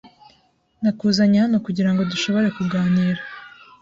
Nakuzanye 0.81 1.37
hano 1.43 1.57
kugirango 1.65 2.01
dushobore 2.11 2.47
kuganira. 2.57 3.21